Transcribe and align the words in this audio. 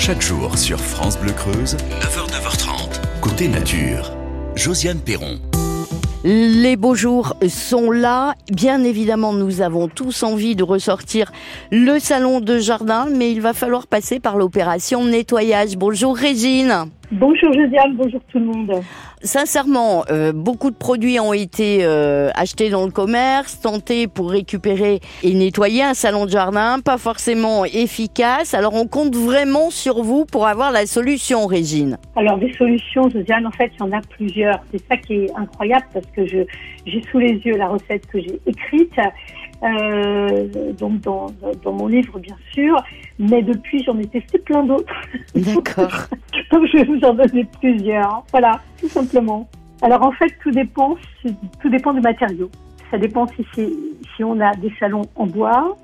Chaque 0.00 0.22
jour 0.22 0.56
sur 0.56 0.80
France 0.80 1.18
Bleu 1.18 1.32
Creuse, 1.32 1.76
9h, 1.76 2.30
9h30, 2.30 3.20
côté 3.20 3.48
nature. 3.48 4.10
Josiane 4.54 4.98
Perron. 4.98 5.38
Les 6.24 6.76
beaux 6.76 6.94
jours 6.94 7.36
sont 7.50 7.90
là. 7.90 8.34
Bien 8.50 8.82
évidemment, 8.82 9.34
nous 9.34 9.60
avons 9.60 9.88
tous 9.88 10.22
envie 10.22 10.56
de 10.56 10.62
ressortir 10.62 11.30
le 11.70 11.98
salon 11.98 12.40
de 12.40 12.58
jardin, 12.58 13.08
mais 13.14 13.30
il 13.30 13.42
va 13.42 13.52
falloir 13.52 13.86
passer 13.86 14.20
par 14.20 14.38
l'opération 14.38 15.04
nettoyage. 15.04 15.76
Bonjour 15.76 16.16
Régine. 16.16 16.88
Bonjour 17.12 17.52
Josiane, 17.52 17.96
bonjour 17.96 18.20
tout 18.30 18.38
le 18.38 18.44
monde. 18.44 18.72
Sincèrement, 19.22 20.04
euh, 20.10 20.32
beaucoup 20.32 20.70
de 20.70 20.76
produits 20.76 21.18
ont 21.18 21.32
été 21.32 21.80
euh, 21.82 22.30
achetés 22.36 22.70
dans 22.70 22.84
le 22.84 22.92
commerce, 22.92 23.60
tentés 23.60 24.06
pour 24.06 24.30
récupérer 24.30 25.00
et 25.24 25.34
nettoyer 25.34 25.82
un 25.82 25.94
salon 25.94 26.24
de 26.24 26.30
jardin, 26.30 26.78
pas 26.78 26.98
forcément 26.98 27.64
efficace. 27.64 28.54
Alors 28.54 28.74
on 28.74 28.86
compte 28.86 29.16
vraiment 29.16 29.70
sur 29.70 30.04
vous 30.04 30.24
pour 30.24 30.46
avoir 30.46 30.70
la 30.70 30.86
solution, 30.86 31.46
Régine. 31.46 31.98
Alors 32.14 32.38
des 32.38 32.52
solutions, 32.52 33.10
Josiane, 33.10 33.44
en 33.44 33.50
fait, 33.50 33.72
il 33.74 33.80
y 33.80 33.82
en 33.82 33.92
a 33.92 34.00
plusieurs. 34.02 34.60
C'est 34.70 34.82
ça 34.88 34.96
qui 34.96 35.14
est 35.14 35.30
incroyable 35.36 35.86
parce 35.92 36.06
que 36.14 36.24
je 36.26 36.44
j'ai 36.86 37.02
sous 37.10 37.18
les 37.18 37.32
yeux 37.32 37.56
la 37.56 37.68
recette 37.68 38.06
que 38.06 38.20
j'ai 38.20 38.40
écrite. 38.46 38.94
Euh, 39.62 40.72
donc 40.78 41.02
dans, 41.02 41.26
dans 41.62 41.72
mon 41.72 41.88
livre 41.88 42.18
bien 42.18 42.36
sûr, 42.54 42.82
mais 43.18 43.42
depuis 43.42 43.82
j'en 43.84 43.98
ai 43.98 44.06
testé 44.06 44.38
plein 44.38 44.62
d'autres. 44.62 44.94
D'accord. 45.34 46.06
Donc 46.52 46.66
je 46.66 46.78
vais 46.78 46.84
vous 46.84 47.00
en 47.04 47.14
donner 47.14 47.46
plusieurs. 47.60 48.24
Voilà, 48.30 48.60
tout 48.80 48.88
simplement. 48.88 49.48
Alors 49.82 50.02
en 50.02 50.12
fait, 50.12 50.32
tout 50.42 50.50
dépend, 50.50 50.96
tout 51.22 51.68
dépend 51.68 51.92
du 51.92 52.00
matériau. 52.00 52.50
Ça 52.90 52.98
dépend 52.98 53.26
si, 53.28 53.46
si 54.16 54.24
on 54.24 54.40
a 54.40 54.54
des 54.56 54.72
salons 54.80 55.04
en 55.14 55.26
bois 55.26 55.76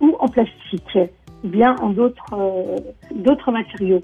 ou 0.00 0.16
en 0.18 0.28
plastique, 0.28 0.98
ou 1.44 1.48
bien 1.48 1.76
en 1.76 1.90
d'autres 1.90 2.32
euh, 2.32 2.78
d'autres 3.14 3.52
matériaux. 3.52 4.02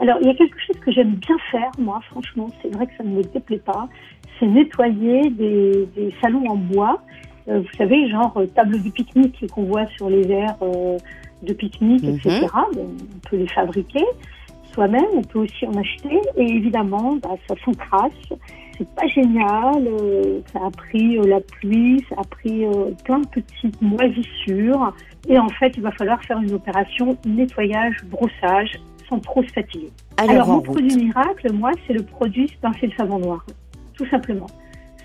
Alors 0.00 0.16
il 0.20 0.26
y 0.26 0.30
a 0.30 0.34
quelque 0.34 0.58
chose 0.66 0.76
que 0.80 0.90
j'aime 0.90 1.14
bien 1.14 1.36
faire, 1.50 1.70
moi, 1.78 2.00
franchement, 2.10 2.48
c'est 2.60 2.74
vrai 2.74 2.86
que 2.86 2.92
ça 2.98 3.04
ne 3.04 3.10
me 3.10 3.22
déplaît 3.22 3.58
pas, 3.58 3.88
c'est 4.38 4.46
nettoyer 4.46 5.30
des, 5.30 5.88
des, 5.94 6.12
salons 6.20 6.46
en 6.48 6.56
bois. 6.56 7.00
Euh, 7.48 7.60
vous 7.60 7.76
savez, 7.78 8.08
genre 8.10 8.36
euh, 8.38 8.46
table 8.46 8.80
du 8.82 8.90
pique-nique 8.90 9.46
qu'on 9.52 9.64
voit 9.64 9.86
sur 9.96 10.10
les 10.10 10.22
verres 10.22 10.56
de 11.42 11.52
pique-nique, 11.52 12.04
etc. 12.04 12.40
Mhm. 12.40 12.80
On 12.80 13.28
peut 13.28 13.36
les 13.36 13.48
fabriquer 13.48 14.04
soi-même, 14.72 15.04
on 15.14 15.22
peut 15.22 15.40
aussi 15.40 15.66
en 15.66 15.74
acheter. 15.74 16.20
Et 16.36 16.44
évidemment, 16.44 17.16
bah, 17.16 17.30
ça 17.48 17.54
s'encrasse. 17.64 18.12
C'est 18.76 18.88
pas 18.94 19.06
génial. 19.08 19.86
Euh, 19.86 20.40
ça 20.52 20.60
a 20.66 20.70
pris 20.70 21.18
euh, 21.18 21.26
la 21.26 21.40
pluie, 21.40 22.04
ça 22.08 22.16
a 22.18 22.24
pris 22.24 22.64
euh, 22.64 22.90
plein 23.04 23.20
de 23.20 23.26
petites 23.26 23.80
moisissures. 23.82 24.94
Et 25.28 25.38
en 25.38 25.48
fait, 25.48 25.72
il 25.76 25.82
va 25.82 25.92
falloir 25.92 26.22
faire 26.24 26.38
une 26.38 26.52
opération 26.52 27.16
nettoyage, 27.26 27.96
brossage, 28.06 28.80
sans 29.08 29.18
trop 29.20 29.42
se 29.42 29.52
fatiguer. 29.52 29.90
Alors, 30.16 30.48
mon 30.48 30.60
produit 30.60 30.96
miracle, 30.96 31.52
moi, 31.52 31.72
c'est 31.86 31.92
le 31.92 32.02
produit 32.02 32.50
pincé 32.60 32.86
de 32.86 32.92
savon 32.94 33.18
noir, 33.18 33.44
tout 33.94 34.06
simplement. 34.06 34.46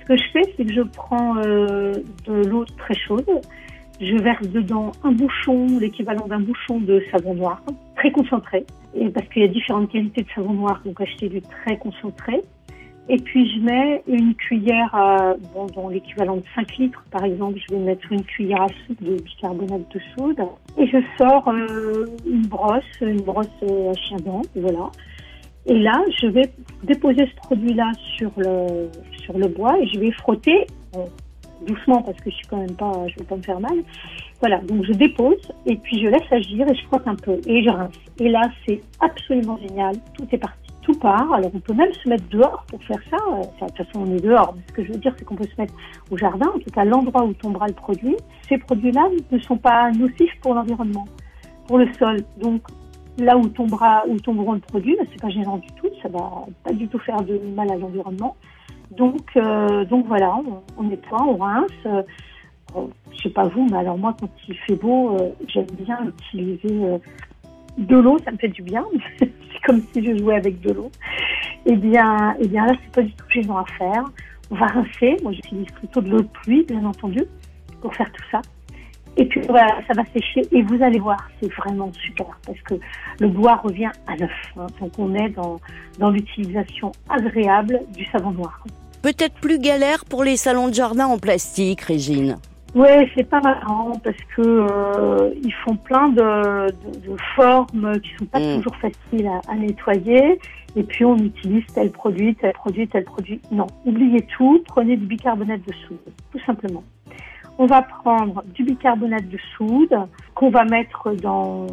Ce 0.01 0.05
que 0.05 0.17
je 0.17 0.23
fais, 0.31 0.41
c'est 0.55 0.65
que 0.65 0.73
je 0.73 0.81
prends 0.81 1.35
de 1.35 2.03
l'eau 2.45 2.65
très 2.77 2.93
chaude, 2.93 3.25
je 4.01 4.17
verse 4.17 4.47
dedans 4.47 4.91
un 5.03 5.11
bouchon, 5.11 5.79
l'équivalent 5.79 6.27
d'un 6.27 6.39
bouchon 6.39 6.79
de 6.79 7.01
savon 7.11 7.33
noir, 7.33 7.61
concentré, 8.11 8.65
et 8.95 9.09
parce 9.09 9.27
qu'il 9.29 9.41
y 9.41 9.45
a 9.45 9.47
différentes 9.47 9.91
qualités 9.91 10.23
de 10.23 10.29
savon 10.33 10.53
noir, 10.53 10.81
donc 10.85 10.99
acheter 11.01 11.29
du 11.29 11.41
très 11.41 11.77
concentré. 11.77 12.41
Et 13.07 13.17
puis 13.17 13.47
je 13.51 13.59
mets 13.59 14.01
une 14.07 14.33
cuillère, 14.33 14.93
à, 14.95 15.35
bon, 15.53 15.67
dans 15.67 15.89
l'équivalent 15.89 16.37
de 16.37 16.43
5 16.55 16.77
litres 16.77 17.03
par 17.11 17.23
exemple, 17.23 17.59
je 17.59 17.75
vais 17.75 17.81
mettre 17.81 18.11
une 18.11 18.23
cuillère 18.23 18.63
à 18.63 18.67
soupe 18.87 19.03
de 19.03 19.15
bicarbonate 19.21 19.93
de 19.93 19.99
soude. 20.15 20.41
Et 20.77 20.87
je 20.87 20.97
sors 21.17 21.47
euh, 21.47 22.05
une 22.25 22.47
brosse, 22.47 22.83
une 23.01 23.21
brosse 23.21 23.47
euh, 23.63 23.91
à 23.91 23.93
chien 23.93 24.17
dent, 24.17 24.41
voilà. 24.55 24.89
Et 25.67 25.79
là, 25.79 25.99
je 26.19 26.27
vais 26.27 26.51
déposer 26.83 27.27
ce 27.27 27.35
produit-là 27.37 27.91
sur 28.17 28.31
le, 28.37 28.89
sur 29.23 29.37
le 29.37 29.47
bois 29.47 29.79
et 29.79 29.87
je 29.87 29.99
vais 29.99 30.11
frotter 30.11 30.65
doucement 31.65 32.01
parce 32.01 32.17
que 32.19 32.29
je 32.29 32.35
suis 32.35 32.47
quand 32.47 32.57
même 32.57 32.75
pas, 32.75 32.91
je 33.07 33.15
vais 33.19 33.25
pas 33.25 33.35
me 33.35 33.41
faire 33.41 33.59
mal. 33.59 33.77
Voilà, 34.39 34.59
donc 34.59 34.83
je 34.83 34.93
dépose 34.93 35.51
et 35.65 35.75
puis 35.77 35.99
je 36.01 36.07
laisse 36.07 36.31
agir 36.31 36.67
et 36.69 36.75
je 36.75 36.83
frotte 36.85 37.07
un 37.07 37.15
peu 37.15 37.39
et 37.45 37.63
je 37.63 37.69
rince. 37.69 37.95
Et 38.19 38.29
là, 38.29 38.41
c'est 38.65 38.81
absolument 38.99 39.57
génial. 39.57 39.95
Tout 40.13 40.27
est 40.31 40.37
parti. 40.37 40.59
Tout 40.81 40.99
part. 40.99 41.33
Alors, 41.33 41.49
on 41.51 41.59
peut 41.59 41.73
même 41.73 41.91
se 41.93 42.07
mettre 42.07 42.27
dehors 42.29 42.63
pour 42.67 42.83
faire 42.83 43.01
ça. 43.09 43.17
De 43.17 43.67
toute 43.67 43.75
façon, 43.75 44.05
on 44.05 44.15
est 44.15 44.21
dehors. 44.21 44.53
Mais 44.55 44.61
ce 44.67 44.73
que 44.73 44.85
je 44.85 44.91
veux 44.91 44.99
dire, 44.99 45.15
c'est 45.17 45.25
qu'on 45.25 45.35
peut 45.35 45.47
se 45.47 45.59
mettre 45.59 45.73
au 46.11 46.17
jardin, 46.17 46.47
en 46.47 46.59
tout 46.59 46.69
cas 46.69 46.85
l'endroit 46.85 47.23
où 47.23 47.33
tombera 47.33 47.65
le 47.67 47.73
produit. 47.73 48.15
Ces 48.47 48.59
produits-là 48.59 49.09
ne 49.31 49.39
sont 49.39 49.57
pas 49.57 49.89
nocifs 49.91 50.39
pour 50.41 50.53
l'environnement, 50.53 51.05
pour 51.67 51.79
le 51.79 51.91
sol. 51.93 52.17
Donc, 52.39 52.61
là 53.17 53.35
où 53.35 53.47
tombera, 53.47 54.03
où 54.07 54.19
tomberont 54.19 54.53
le 54.53 54.59
produit, 54.59 54.95
c'est 55.11 55.19
pas 55.19 55.29
gênant 55.29 55.57
du 55.57 55.69
tout. 55.69 55.89
Ça 56.03 56.09
va 56.09 56.45
pas 56.63 56.71
du 56.71 56.87
tout 56.87 56.99
faire 56.99 57.21
de 57.23 57.39
mal 57.55 57.71
à 57.71 57.77
l'environnement. 57.77 58.35
Donc, 58.91 59.21
euh, 59.35 59.85
donc 59.85 60.05
voilà, 60.07 60.35
on, 60.77 60.83
nettoie, 60.83 61.23
on 61.23 61.37
rince. 61.37 61.71
Euh, 61.85 62.01
je 63.11 63.21
sais 63.21 63.29
pas 63.29 63.47
vous, 63.47 63.67
mais 63.69 63.77
alors 63.77 63.97
moi, 63.97 64.15
quand 64.19 64.29
il 64.47 64.55
fait 64.55 64.75
beau, 64.75 65.15
euh, 65.15 65.29
j'aime 65.47 65.67
bien 65.79 65.97
utiliser 66.07 66.99
de 67.77 67.97
l'eau, 67.97 68.19
ça 68.25 68.31
me 68.31 68.37
fait 68.37 68.49
du 68.49 68.61
bien. 68.61 68.83
c'est 69.19 69.31
comme 69.65 69.81
si 69.93 70.03
je 70.03 70.17
jouais 70.17 70.35
avec 70.35 70.59
de 70.61 70.71
l'eau. 70.71 70.91
Eh 71.65 71.75
bien, 71.75 72.35
eh 72.39 72.47
bien 72.47 72.65
là, 72.65 72.73
c'est 72.83 72.93
pas 72.93 73.01
du 73.01 73.13
tout 73.13 73.25
gênant 73.29 73.57
à 73.57 73.65
faire. 73.77 74.03
On 74.51 74.55
va 74.55 74.67
rincer. 74.67 75.17
Moi, 75.23 75.31
j'utilise 75.31 75.67
plutôt 75.71 76.01
de 76.01 76.09
l'eau 76.09 76.21
de 76.21 76.27
pluie, 76.27 76.63
bien 76.63 76.83
entendu, 76.85 77.23
pour 77.81 77.95
faire 77.95 78.11
tout 78.11 78.23
ça. 78.31 78.41
Et 79.17 79.25
puis 79.25 79.41
voilà, 79.47 79.79
ça 79.87 79.93
va 79.93 80.03
sécher 80.13 80.41
et 80.51 80.61
vous 80.61 80.81
allez 80.83 80.99
voir, 80.99 81.17
c'est 81.41 81.51
vraiment 81.53 81.91
super 81.93 82.37
parce 82.45 82.59
que 82.61 82.75
le 83.19 83.27
bois 83.29 83.55
revient 83.55 83.91
à 84.07 84.15
neuf. 84.17 84.31
Hein. 84.57 84.67
donc 84.79 84.91
on 84.97 85.13
est 85.15 85.29
dans, 85.29 85.59
dans 85.99 86.09
l'utilisation 86.09 86.91
agréable 87.09 87.79
du 87.95 88.05
savon 88.05 88.31
noir. 88.31 88.63
Peut-être 89.01 89.35
plus 89.35 89.59
galère 89.59 90.03
pour 90.05 90.23
les 90.23 90.35
salons 90.35 90.67
de 90.67 90.73
jardin 90.73 91.05
en 91.05 91.17
plastique, 91.17 91.81
Régine. 91.81 92.37
Oui, 92.73 92.89
c'est 93.15 93.29
pas 93.29 93.39
marrant 93.39 93.93
parce 94.03 94.17
que 94.35 94.41
euh, 94.41 95.33
ils 95.41 95.53
font 95.63 95.77
plein 95.77 96.09
de, 96.09 96.67
de, 96.67 97.15
formes 97.35 98.01
qui 98.01 98.09
sont 98.19 98.25
pas 98.25 98.39
mm. 98.39 98.57
toujours 98.57 98.75
faciles 98.75 99.27
à, 99.27 99.39
à, 99.49 99.55
nettoyer. 99.55 100.39
Et 100.75 100.83
puis 100.83 101.05
on 101.05 101.15
utilise 101.15 101.63
tel 101.73 101.89
produit, 101.91 102.35
tel 102.35 102.51
produit, 102.51 102.85
tel 102.89 103.05
produit. 103.05 103.39
Non, 103.49 103.67
oubliez 103.85 104.23
tout. 104.35 104.61
Prenez 104.67 104.97
du 104.97 105.05
bicarbonate 105.05 105.61
de 105.65 105.73
soude, 105.87 105.99
tout 106.33 106.39
simplement. 106.45 106.83
On 107.57 107.67
va 107.67 107.81
prendre 107.81 108.43
du 108.53 108.63
bicarbonate 108.63 109.29
de 109.29 109.37
soude 109.55 109.95
qu'on 110.33 110.49
va 110.49 110.65
mettre 110.65 111.11
dans 111.13 111.65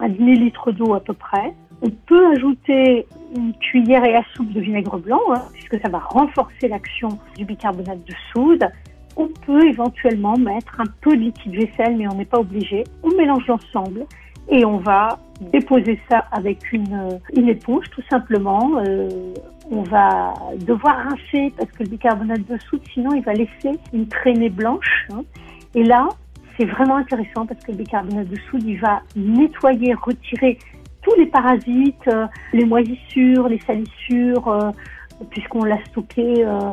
un 0.00 0.08
demi-litre 0.08 0.72
d'eau 0.72 0.94
à 0.94 1.00
peu 1.00 1.12
près. 1.12 1.54
On 1.80 1.90
peut 1.90 2.32
ajouter 2.32 3.06
une 3.36 3.52
cuillère 3.54 4.04
et 4.04 4.16
à 4.16 4.22
soupe 4.34 4.52
de 4.52 4.60
vinaigre 4.60 4.98
blanc, 4.98 5.20
hein, 5.34 5.42
puisque 5.52 5.80
ça 5.80 5.88
va 5.88 5.98
renforcer 5.98 6.68
l'action 6.68 7.08
du 7.36 7.44
bicarbonate 7.44 8.04
de 8.04 8.14
soude. 8.32 8.64
On 9.16 9.28
peut 9.46 9.64
éventuellement 9.66 10.36
mettre 10.36 10.80
un 10.80 10.90
peu 11.00 11.16
de 11.16 11.22
liquide 11.22 11.54
vaisselle, 11.54 11.96
mais 11.96 12.08
on 12.08 12.14
n'est 12.14 12.24
pas 12.24 12.38
obligé. 12.38 12.84
On 13.02 13.10
mélange 13.16 13.46
l'ensemble 13.46 14.06
et 14.48 14.64
on 14.64 14.78
va 14.78 15.18
déposer 15.52 16.00
ça 16.10 16.24
avec 16.32 16.72
une, 16.72 17.18
une 17.36 17.48
éponge 17.48 17.88
tout 17.90 18.02
simplement. 18.10 18.78
Euh, 18.78 19.08
on 19.72 19.82
va 19.84 20.34
devoir 20.58 20.96
rincer 21.08 21.52
parce 21.56 21.70
que 21.72 21.82
le 21.82 21.88
bicarbonate 21.88 22.46
de 22.46 22.58
soude, 22.68 22.82
sinon 22.92 23.14
il 23.14 23.22
va 23.22 23.32
laisser 23.32 23.78
une 23.94 24.06
traînée 24.06 24.50
blanche. 24.50 25.06
Hein. 25.12 25.22
Et 25.74 25.82
là, 25.82 26.08
c'est 26.56 26.66
vraiment 26.66 26.96
intéressant 26.96 27.46
parce 27.46 27.64
que 27.64 27.72
le 27.72 27.78
bicarbonate 27.78 28.28
de 28.28 28.36
soude, 28.50 28.62
il 28.64 28.78
va 28.78 29.00
nettoyer, 29.16 29.94
retirer 29.94 30.58
tous 31.00 31.14
les 31.16 31.26
parasites, 31.26 32.06
euh, 32.08 32.26
les 32.52 32.66
moisissures, 32.66 33.48
les 33.48 33.60
salissures, 33.60 34.46
euh, 34.48 34.70
puisqu'on 35.30 35.64
l'a 35.64 35.82
stocké 35.86 36.44
euh, 36.44 36.70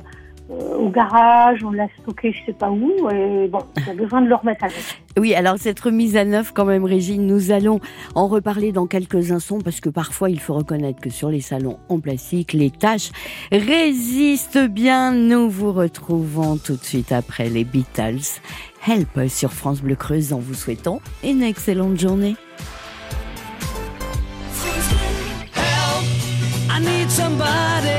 au 0.50 0.90
garage, 0.90 1.64
on 1.64 1.72
l'a 1.72 1.88
stocké 2.02 2.32
je 2.32 2.46
sais 2.46 2.54
pas 2.54 2.70
où, 2.70 3.10
et 3.10 3.48
bon, 3.48 3.60
on 3.78 3.92
a 3.92 3.94
besoin 3.94 4.22
de 4.22 4.28
le 4.28 4.36
remettre 4.36 4.64
à 4.64 4.68
neuf. 4.68 5.00
Oui, 5.18 5.36
alors 5.36 5.58
cette 5.58 5.80
remise 5.80 6.18
à 6.18 6.26
neuf 6.26 6.52
quand 6.54 6.66
même, 6.66 6.86
Régine, 6.86 7.28
nous 7.28 7.52
allons 7.52 7.80
en 8.16 8.28
reparler 8.28 8.72
dans 8.72 8.88
quelques 8.88 9.32
instants 9.32 9.60
parce 9.60 9.80
que 9.80 9.90
parfois 9.90 10.30
il 10.30 10.40
faut 10.40 10.54
reconnaître 10.54 11.00
que 11.02 11.10
sur 11.10 11.30
les 11.30 11.42
salons 11.42 11.78
en 11.90 12.00
plastique, 12.00 12.54
les 12.54 12.72
tâches 12.72 13.12
résistent 13.52 14.68
bien. 14.68 15.12
Nous 15.12 15.50
vous 15.50 15.72
retrouvons 15.72 16.58
tout 16.58 16.76
de 16.76 16.84
suite 16.84 17.12
après 17.12 17.50
les 17.50 17.64
Beatles. 17.64 18.40
Help 18.88 19.28
sur 19.28 19.52
France 19.52 19.82
Bleu 19.82 19.96
Creuse 19.96 20.34
en 20.34 20.40
vous 20.40 20.54
souhaitant 20.54 21.02
une 21.24 21.44
excellente 21.44 22.00
journée. 22.00 22.36
I 26.72 26.82
need 26.82 27.10
somebody 27.10 27.90
help, 27.90 27.99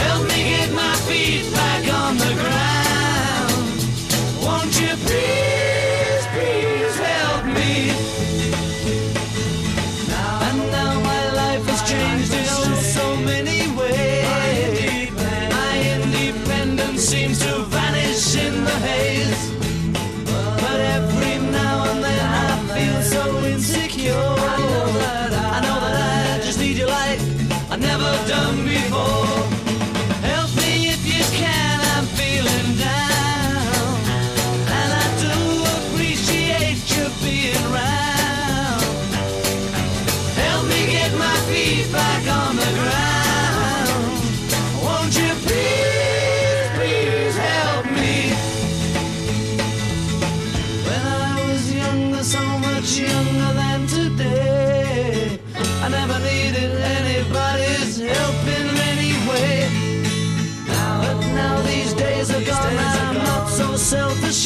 Help 0.00 0.22
me 0.28 0.38
get 0.50 0.72
my 0.72 0.94
feet 1.06 1.50
back 1.52 1.92
on 1.92 2.16
the 2.16 2.32
ground. 2.40 3.66
Won't 4.44 4.80
you 4.80 4.96
please? 5.06 5.37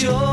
canción. 0.02 0.31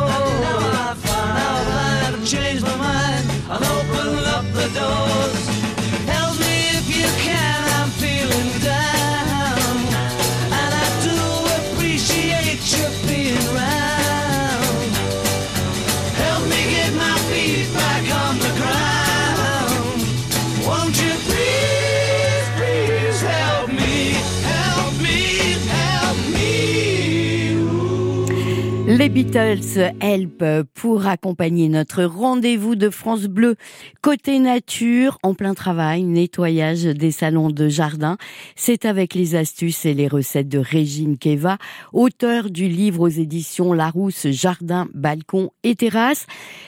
Les 29.00 29.08
Beatles 29.08 29.94
Help 30.02 30.44
pour 30.74 31.08
accompagner 31.08 31.70
notre 31.70 32.04
rendez-vous 32.04 32.76
de 32.76 32.90
France 32.90 33.28
Bleu 33.28 33.56
côté 34.02 34.40
nature 34.40 35.18
en 35.24 35.34
plein 35.34 35.54
travail, 35.54 36.04
nettoyage 36.04 36.84
des 36.84 37.12
salons 37.12 37.50
de 37.50 37.70
jardin. 37.70 38.18
C'est 38.58 38.84
avec 38.84 39.14
les 39.14 39.36
astuces 39.36 39.86
et 39.86 39.94
les 39.94 40.10
recettes 40.10 40.50
de 40.50 40.60
Régine 40.60 41.18
Keva, 41.18 41.60
auteur 41.94 42.50
du 42.50 42.68
livre 42.68 43.00
aux 43.04 43.08
éditions 43.08 43.72
Larousse 43.72 44.28
Jardin, 44.32 44.90
Balcon 44.94 45.52
et 45.64 45.76
Terrasse. 45.76 46.28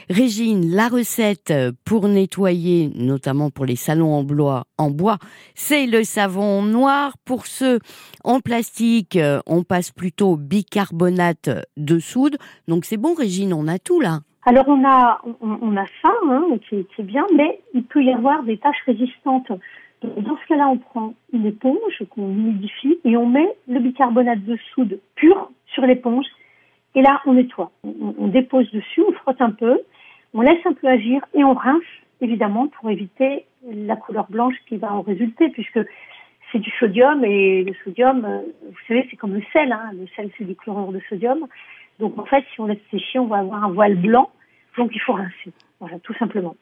Régine, 0.10 0.74
la 0.74 0.88
recette 0.88 1.54
pour 1.84 2.08
nettoyer, 2.08 2.92
notamment 2.96 3.50
pour 3.50 3.66
les 3.66 3.76
salons 3.76 4.14
en 4.14 4.24
bois, 4.24 4.68
en 4.78 4.90
bois, 4.90 5.18
c'est 5.54 5.86
le 5.86 6.06
savon 6.06 6.64
noir. 6.64 7.18
Pour 7.26 7.46
ceux 7.46 7.80
en 8.24 8.40
plastique, 8.40 9.20
on 9.46 9.64
passe 9.64 9.92
plutôt 9.92 10.38
bicarbonate 10.38 11.50
de 11.76 12.00
soude. 12.00 12.21
Donc 12.68 12.86
c'est 12.86 12.98
bon, 12.98 13.14
Régine, 13.14 13.54
on 13.54 13.68
a 13.68 13.80
tout 13.80 14.00
là. 14.00 14.20
Alors 14.46 14.68
on 14.68 14.84
a 14.86 15.22
on, 15.24 15.58
on 15.62 15.78
a 15.78 15.86
ça, 16.02 16.12
hein, 16.28 16.46
qui, 16.70 16.86
bien, 17.04 17.26
mais 17.36 17.60
il 17.74 17.84
peut 17.84 18.04
y 18.04 18.12
avoir 18.12 18.44
des 18.44 18.58
taches 18.58 18.84
résistantes. 18.86 19.52
Dans 20.02 20.36
ce 20.36 20.48
cas-là, 20.48 20.68
on 20.68 20.78
prend 20.78 21.14
une 21.32 21.46
éponge 21.46 22.04
qu'on 22.10 22.28
humidifie 22.28 23.00
et 23.06 23.16
on 23.18 23.28
met 23.28 23.56
le 23.68 23.80
bicarbonate 23.80 24.44
de 24.44 24.58
soude 24.74 25.00
pur 25.16 25.52
sur 25.68 25.86
l'éponge. 25.86 26.26
Et 26.96 27.04
là, 27.04 27.22
on 27.28 27.34
nettoie. 27.34 27.72
On, 27.84 28.16
on 28.18 28.28
dépose 28.28 28.70
dessus, 28.72 29.04
on 29.08 29.12
frotte 29.14 29.42
un 29.42 29.52
peu, 29.52 29.80
on 30.34 30.42
laisse 30.42 30.66
un 30.66 30.74
peu 30.74 30.88
agir 30.88 31.22
et 31.36 31.44
on 31.44 31.54
rince, 31.54 31.84
évidemment, 32.20 32.68
pour 32.68 32.90
éviter 32.90 33.46
la 33.70 33.96
couleur 33.96 34.26
blanche 34.30 34.56
qui 34.68 34.78
va 34.78 34.92
en 34.92 35.02
résulter, 35.02 35.50
puisque 35.50 35.80
c'est 36.52 36.60
du 36.60 36.72
sodium 36.80 37.24
et 37.24 37.64
le 37.64 37.74
sodium, 37.84 38.26
euh, 38.26 38.40
vous 38.66 38.78
savez, 38.88 39.08
c'est 39.10 39.18
comme 39.18 39.34
le 39.34 39.44
sel. 39.54 39.72
Hein. 39.72 39.92
Le 39.94 40.08
sel, 40.16 40.30
c'est 40.38 40.44
du 40.44 40.56
chlorure 40.56 40.92
de 40.92 41.00
sodium. 41.10 41.48
Donc 42.00 42.18
en 42.18 42.26
fait, 42.26 42.44
si 42.54 42.62
on 42.62 42.66
laisse 42.66 42.80
sécher, 42.90 43.20
on 43.20 43.28
va 43.28 43.38
avoir 43.38 43.64
un 43.64 43.72
voile 43.72 43.96
blanc. 43.96 44.30
Donc 44.78 44.92
il 44.94 45.02
faut 45.02 45.14
rincer. 45.14 45.52
Voilà, 45.80 46.00
tout 46.00 46.14
simplement. 46.16 46.56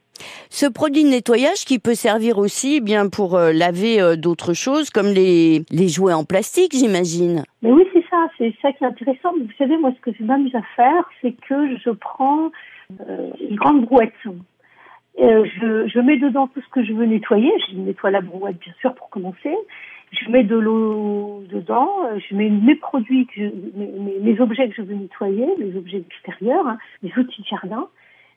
Ce 0.49 0.65
produit 0.65 1.03
de 1.03 1.09
nettoyage 1.09 1.65
qui 1.65 1.79
peut 1.79 1.93
servir 1.93 2.37
aussi 2.37 2.77
eh 2.77 2.81
bien 2.81 3.09
pour 3.09 3.35
euh, 3.35 3.51
laver 3.53 4.01
euh, 4.01 4.15
d'autres 4.15 4.53
choses 4.53 4.89
comme 4.89 5.07
les, 5.07 5.63
les 5.69 5.87
jouets 5.87 6.13
en 6.13 6.23
plastique, 6.23 6.73
j'imagine. 6.73 7.43
Mais 7.61 7.71
oui, 7.71 7.83
c'est 7.93 8.03
ça, 8.09 8.27
c'est 8.37 8.53
ça 8.61 8.71
qui 8.73 8.83
est 8.83 8.87
intéressant. 8.87 9.33
Vous 9.33 9.47
savez, 9.57 9.77
moi, 9.77 9.91
ce 9.95 10.01
que 10.01 10.17
je 10.17 10.23
m'amuse 10.23 10.55
à 10.55 10.63
faire, 10.75 11.09
c'est 11.21 11.33
que 11.47 11.77
je 11.77 11.89
prends 11.91 12.51
euh, 13.07 13.29
une 13.49 13.55
grande 13.55 13.85
brouette. 13.85 14.13
Je, 15.17 15.87
je 15.87 15.99
mets 15.99 16.17
dedans 16.17 16.47
tout 16.47 16.61
ce 16.61 16.69
que 16.69 16.83
je 16.83 16.93
veux 16.93 17.05
nettoyer. 17.05 17.51
Je 17.69 17.75
nettoie 17.75 18.09
la 18.09 18.21
brouette, 18.21 18.57
bien 18.59 18.73
sûr, 18.79 18.95
pour 18.95 19.09
commencer. 19.09 19.53
Je 20.11 20.29
mets 20.29 20.43
de 20.43 20.55
l'eau 20.57 21.43
dedans. 21.49 21.89
Je 22.29 22.35
mets 22.35 22.49
mes 22.49 22.75
produits, 22.75 23.25
que 23.27 23.33
je, 23.37 23.43
mes, 23.77 23.87
mes- 23.87 24.19
mes 24.19 24.39
objets 24.41 24.67
que 24.69 24.75
je 24.75 24.81
veux 24.81 24.95
nettoyer, 24.95 25.47
les 25.57 25.75
objets 25.77 25.99
extérieurs, 25.99 26.67
hein, 26.67 26.77
les 27.03 27.11
outils 27.17 27.41
de 27.41 27.47
jardin. 27.47 27.87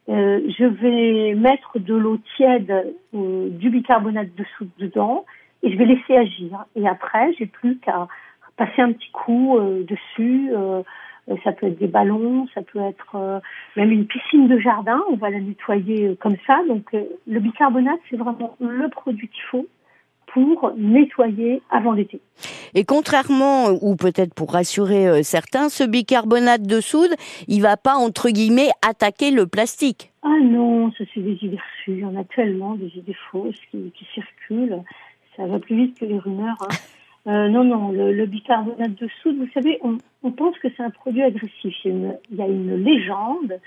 Euh, 0.08 0.40
je 0.58 0.64
vais 0.64 1.34
mettre 1.34 1.78
de 1.78 1.94
l'eau 1.94 2.18
tiède, 2.36 2.94
euh, 3.14 3.48
du 3.50 3.70
bicarbonate 3.70 4.34
de 4.34 4.44
dedans, 4.78 5.24
et 5.62 5.70
je 5.70 5.78
vais 5.78 5.84
laisser 5.86 6.16
agir. 6.16 6.64
Et 6.74 6.88
après, 6.88 7.32
j'ai 7.38 7.46
plus 7.46 7.78
qu'à 7.78 8.08
passer 8.56 8.82
un 8.82 8.92
petit 8.92 9.10
coup 9.12 9.56
euh, 9.58 9.84
dessus. 9.84 10.50
euh, 10.54 10.82
ça 11.44 11.52
peut 11.52 11.66
être 11.68 11.78
des 11.78 11.86
ballons, 11.86 12.48
ça 12.52 12.62
peut 12.62 12.80
être 12.80 13.14
euh, 13.14 13.38
même 13.76 13.92
une 13.92 14.06
piscine 14.06 14.48
de 14.48 14.58
jardin. 14.58 15.00
On 15.08 15.16
va 15.16 15.30
la 15.30 15.38
nettoyer 15.40 16.08
euh, 16.08 16.14
comme 16.20 16.36
ça. 16.46 16.58
Donc 16.68 16.84
le 16.92 17.40
bicarbonate, 17.40 18.00
c'est 18.10 18.16
vraiment 18.16 18.56
le 18.60 18.88
produit 18.88 19.28
qu'il 19.28 19.42
faut 19.44 19.66
pour 20.32 20.72
nettoyer 20.76 21.62
avant 21.70 21.92
l'été. 21.92 22.20
Et 22.74 22.84
contrairement, 22.84 23.68
ou 23.82 23.96
peut-être 23.96 24.34
pour 24.34 24.52
rassurer 24.52 25.06
euh, 25.08 25.22
certains, 25.22 25.68
ce 25.68 25.84
bicarbonate 25.84 26.62
de 26.62 26.80
soude, 26.80 27.10
il 27.48 27.60
va 27.60 27.76
pas, 27.76 27.94
entre 27.96 28.30
guillemets, 28.30 28.70
attaquer 28.86 29.30
le 29.30 29.46
plastique. 29.46 30.10
Ah 30.22 30.38
non, 30.42 30.90
ça 30.92 31.04
c'est 31.14 31.20
des 31.20 31.38
idées 31.42 31.56
reçues. 31.58 31.98
Il 31.98 31.98
y 32.00 32.04
en 32.04 32.16
a 32.16 32.24
tellement 32.24 32.74
des 32.74 32.90
idées 32.96 33.16
fausses 33.30 33.60
qui, 33.70 33.92
qui 33.96 34.06
circulent. 34.14 34.82
Ça 35.36 35.46
va 35.46 35.58
plus 35.58 35.76
vite 35.76 35.98
que 35.98 36.04
les 36.04 36.18
rumeurs. 36.18 36.56
hein. 36.62 36.68
Euh, 37.28 37.48
non, 37.48 37.62
non, 37.62 37.92
le, 37.92 38.12
le 38.12 38.26
bicarbonate 38.26 38.96
de 39.00 39.08
soude, 39.22 39.36
vous 39.38 39.46
savez, 39.54 39.78
on, 39.82 39.96
on 40.24 40.32
pense 40.32 40.58
que 40.58 40.66
c'est 40.76 40.82
un 40.82 40.90
produit 40.90 41.22
agressif. 41.22 41.72
Il 41.84 41.88
y, 41.88 41.88
a 41.88 41.94
une, 41.94 42.16
il 42.32 42.36
y 42.36 42.42
a 42.42 42.46
une 42.48 42.82
légende 42.82 43.60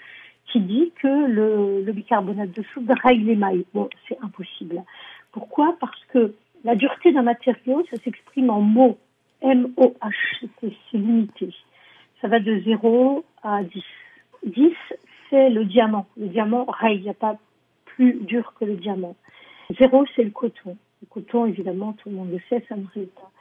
qui 0.52 0.60
dit 0.60 0.92
que 1.02 1.08
le, 1.08 1.82
le 1.82 1.92
bicarbonate 1.94 2.52
de 2.52 2.64
soude 2.74 2.92
règle 3.02 3.28
les 3.28 3.38
mailles. 3.38 3.64
Bon, 3.74 3.88
c'est 4.10 4.18
impossible. 4.22 4.84
Pourquoi? 5.32 5.74
Parce 5.80 5.98
que 6.12 6.34
la 6.66 6.76
dureté 6.76 7.12
d'un 7.12 7.22
matériau, 7.22 7.86
ça 7.92 7.98
s'exprime 8.04 8.50
en 8.50 8.60
mots. 8.60 8.98
M-O-H, 9.42 10.48
c'est 10.60 10.98
limité. 10.98 11.54
Ça 12.22 12.28
va 12.28 12.40
de 12.40 12.60
0 12.62 13.24
à 13.44 13.64
10. 13.64 13.84
10, 14.48 14.72
c'est 15.30 15.52
le 15.52 15.66
diamant. 15.66 16.08
Le 16.18 16.28
diamant 16.28 16.66
règle, 16.66 17.02
il 17.02 17.04
n'y 17.04 17.10
a 17.10 17.14
pas 17.14 17.38
plus 17.86 18.16
dur 18.16 18.54
que 18.60 18.66
le 18.66 18.78
diamant. 18.78 19.16
0, 19.80 20.06
c'est 20.16 20.24
le 20.24 20.32
coton. 20.32 20.76
Le 21.04 21.08
coton, 21.08 21.46
évidemment, 21.46 21.94
tout 21.94 22.10
le 22.10 22.16
monde 22.16 22.32
le 22.32 22.40
sait, 22.50 22.66
ça 22.68 22.76
ne 22.76 22.86
règle 22.96 23.10
pas. 23.10 23.32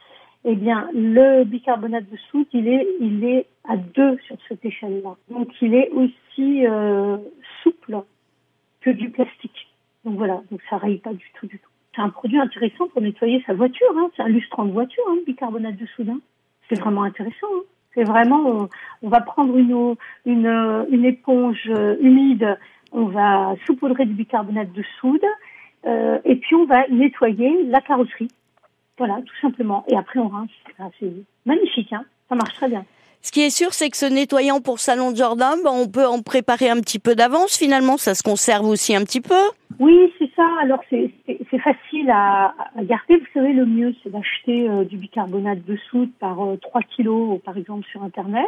Eh 0.44 0.54
bien, 0.54 0.90
le 0.92 1.44
bicarbonate 1.44 2.10
de 2.10 2.18
soude, 2.30 2.46
il 2.52 2.68
est, 2.68 2.86
il 3.00 3.24
est 3.24 3.46
à 3.66 3.78
2 3.78 4.18
sur 4.26 4.36
cette 4.48 4.62
échelle-là. 4.62 5.16
Donc, 5.30 5.48
il 5.62 5.74
est 5.74 5.88
aussi 5.92 6.66
euh, 6.66 7.16
souple 7.62 8.02
que 8.82 8.90
du 8.90 9.08
plastique. 9.08 9.68
Donc 10.04 10.18
voilà, 10.18 10.42
donc 10.50 10.60
ça 10.68 10.76
raye 10.76 10.98
pas 10.98 11.14
du 11.14 11.24
tout, 11.40 11.46
du 11.46 11.58
tout. 11.58 11.73
C'est 11.94 12.02
un 12.02 12.08
produit 12.08 12.38
intéressant 12.38 12.88
pour 12.88 13.00
nettoyer 13.02 13.42
sa 13.46 13.54
voiture. 13.54 13.86
Hein. 13.96 14.10
C'est 14.16 14.22
un 14.22 14.28
lustrant 14.28 14.64
de 14.64 14.72
voiture, 14.72 15.04
hein, 15.08 15.14
le 15.16 15.24
bicarbonate 15.24 15.76
de 15.76 15.86
soude. 15.86 16.10
C'est 16.68 16.80
vraiment 16.80 17.02
intéressant. 17.04 17.46
hein. 17.54 17.62
C'est 17.94 18.04
vraiment, 18.04 18.68
on, 19.02 19.08
va 19.08 19.20
prendre 19.20 19.56
une, 19.56 19.72
eau- 19.72 19.96
une, 20.26 20.48
une 20.90 21.04
éponge 21.04 21.62
euh, 21.68 21.96
humide, 22.00 22.58
on 22.90 23.04
va 23.04 23.54
saupoudrer 23.66 24.04
du 24.04 24.14
bicarbonate 24.14 24.72
de 24.72 24.82
soude, 25.00 25.24
euh, 25.86 26.18
et 26.24 26.34
puis 26.36 26.56
on 26.56 26.64
va 26.64 26.88
nettoyer 26.88 27.62
la 27.64 27.80
carrosserie. 27.80 28.32
Voilà, 28.98 29.20
tout 29.24 29.36
simplement. 29.40 29.84
Et 29.88 29.96
après 29.96 30.18
on 30.18 30.26
rince. 30.28 30.50
Ah, 30.80 30.88
C'est 30.98 31.12
magnifique, 31.46 31.92
hein. 31.92 32.04
Ça 32.28 32.34
marche 32.34 32.54
très 32.54 32.68
bien. 32.68 32.84
Ce 33.26 33.32
qui 33.32 33.40
est 33.40 33.48
sûr, 33.50 33.72
c'est 33.72 33.88
que 33.88 33.96
ce 33.96 34.04
nettoyant 34.04 34.60
pour 34.60 34.78
salon 34.80 35.10
de 35.10 35.16
jardin, 35.16 35.54
ben, 35.64 35.70
on 35.72 35.88
peut 35.88 36.04
en 36.06 36.20
préparer 36.20 36.68
un 36.68 36.78
petit 36.82 36.98
peu 36.98 37.14
d'avance. 37.14 37.56
Finalement, 37.56 37.96
ça 37.96 38.14
se 38.14 38.22
conserve 38.22 38.66
aussi 38.68 38.94
un 38.94 39.02
petit 39.02 39.22
peu. 39.22 39.40
Oui, 39.80 40.12
c'est 40.18 40.30
ça. 40.36 40.46
Alors 40.60 40.80
c'est 40.90 41.10
facile 41.58 42.10
à, 42.10 42.54
à 42.76 42.84
garder. 42.84 43.16
Vous 43.16 43.26
savez, 43.32 43.54
le 43.54 43.64
mieux 43.64 43.94
c'est 44.02 44.10
d'acheter 44.10 44.68
euh, 44.68 44.84
du 44.84 44.98
bicarbonate 44.98 45.64
de 45.64 45.76
soude 45.90 46.10
par 46.20 46.38
euh, 46.44 46.56
3 46.58 46.82
kilos, 46.82 47.40
par 47.42 47.56
exemple 47.56 47.86
sur 47.90 48.02
internet. 48.02 48.46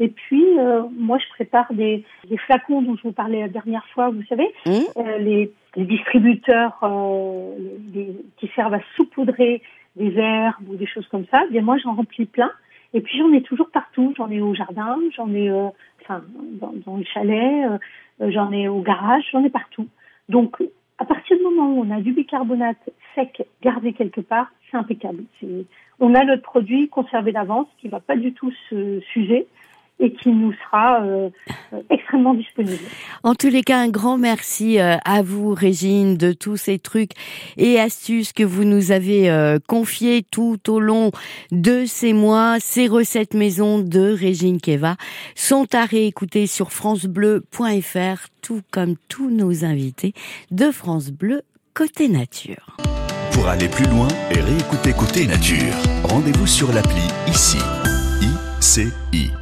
Et 0.00 0.08
puis 0.08 0.44
euh, 0.58 0.82
moi, 0.98 1.18
je 1.18 1.28
prépare 1.34 1.72
des, 1.72 2.04
des 2.28 2.36
flacons 2.38 2.82
dont 2.82 2.96
je 2.96 3.02
vous 3.04 3.12
parlais 3.12 3.40
la 3.42 3.48
dernière 3.48 3.86
fois. 3.94 4.10
Vous 4.10 4.24
savez, 4.28 4.48
Mmh. 4.66 4.70
euh, 4.96 5.18
les, 5.18 5.52
les 5.76 5.84
distributeurs 5.84 6.76
euh, 6.82 7.54
les- 7.94 8.04
les- 8.06 8.16
qui 8.38 8.50
servent 8.56 8.74
à 8.74 8.80
saupoudrer 8.96 9.62
des 9.96 10.12
herbes 10.18 10.68
ou 10.68 10.74
des 10.76 10.86
choses 10.86 11.06
comme 11.08 11.24
ça. 11.30 11.42
Eh 11.48 11.52
Bien 11.52 11.62
moi, 11.62 11.76
j'en 11.78 11.94
remplis 11.94 12.26
plein. 12.26 12.50
Et 12.94 13.00
puis 13.00 13.18
j'en 13.18 13.32
ai 13.32 13.42
toujours 13.42 13.70
partout. 13.70 14.14
J'en 14.16 14.30
ai 14.30 14.40
au 14.40 14.54
jardin, 14.54 14.96
j'en 15.16 15.32
ai, 15.34 15.50
euh, 15.50 15.68
enfin, 16.02 16.22
dans, 16.60 16.96
le 16.96 17.04
chalet, 17.04 17.70
euh, 18.20 18.30
j'en 18.30 18.52
ai 18.52 18.68
au 18.68 18.80
garage, 18.80 19.24
j'en 19.32 19.44
ai 19.44 19.50
partout. 19.50 19.88
Donc, 20.28 20.62
à 20.98 21.04
partir 21.04 21.36
du 21.36 21.42
moment 21.42 21.72
où 21.72 21.84
on 21.84 21.90
a 21.90 22.00
du 22.00 22.12
bicarbonate 22.12 22.90
sec 23.14 23.46
gardé 23.62 23.92
quelque 23.92 24.20
part, 24.20 24.50
c'est 24.70 24.76
impeccable. 24.76 25.24
On 26.00 26.14
a 26.14 26.24
notre 26.24 26.42
produit 26.42 26.88
conservé 26.88 27.32
d'avance 27.32 27.68
qui 27.78 27.88
va 27.88 28.00
pas 28.00 28.16
du 28.16 28.32
tout 28.32 28.52
se 28.68 29.00
s'user 29.12 29.46
et 30.00 30.12
qui 30.12 30.30
nous 30.30 30.52
sera 30.64 31.02
euh, 31.02 31.28
euh, 31.72 31.80
extrêmement 31.90 32.34
disponible. 32.34 32.82
En 33.22 33.34
tous 33.34 33.48
les 33.48 33.62
cas, 33.62 33.78
un 33.78 33.88
grand 33.88 34.18
merci 34.18 34.78
euh, 34.78 34.96
à 35.04 35.22
vous, 35.22 35.54
Régine, 35.54 36.16
de 36.16 36.32
tous 36.32 36.56
ces 36.56 36.78
trucs 36.78 37.12
et 37.56 37.80
astuces 37.80 38.32
que 38.32 38.44
vous 38.44 38.64
nous 38.64 38.92
avez 38.92 39.30
euh, 39.30 39.58
confiés 39.66 40.24
tout 40.30 40.58
au 40.68 40.80
long 40.80 41.10
de 41.50 41.84
ces 41.86 42.12
mois. 42.12 42.56
Ces 42.60 42.86
recettes 42.86 43.34
maison 43.34 43.80
de 43.80 44.12
Régine 44.12 44.60
Keva 44.60 44.96
sont 45.34 45.66
à 45.74 45.84
réécouter 45.84 46.46
sur 46.46 46.72
francebleu.fr, 46.72 48.28
tout 48.40 48.62
comme 48.70 48.94
tous 49.08 49.30
nos 49.30 49.64
invités 49.64 50.12
de 50.50 50.70
France 50.70 51.10
Bleu 51.10 51.42
Côté 51.74 52.08
Nature. 52.08 52.76
Pour 53.32 53.48
aller 53.48 53.68
plus 53.68 53.86
loin 53.86 54.08
et 54.30 54.40
réécouter 54.40 54.92
Côté 54.92 55.26
Nature, 55.26 55.74
rendez-vous 56.04 56.46
sur 56.46 56.72
l'appli 56.72 57.02
ICI. 57.28 57.58
ICI. 58.60 59.38